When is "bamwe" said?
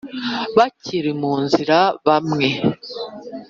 2.05-2.47